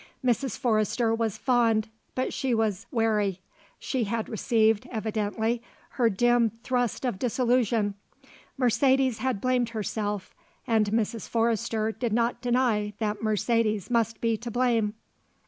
Mrs. 0.25 0.57
Forrester 0.57 1.13
was 1.13 1.37
fond, 1.37 1.87
but 2.15 2.33
she 2.33 2.55
was 2.55 2.87
wary. 2.89 3.39
She 3.77 4.05
had 4.05 4.29
received, 4.29 4.89
evidently, 4.91 5.61
her 5.89 6.09
dim 6.09 6.53
thrust 6.63 7.05
of 7.05 7.19
disillusion. 7.19 7.93
Mercedes 8.57 9.19
had 9.19 9.39
blamed 9.39 9.69
herself 9.69 10.33
and 10.65 10.87
Mrs. 10.87 11.29
Forrester 11.29 11.91
did 11.91 12.13
not 12.13 12.41
deny 12.41 12.93
that 12.97 13.21
Mercedes 13.21 13.91
must 13.91 14.19
be 14.21 14.37
to 14.37 14.49
blame. 14.49 14.95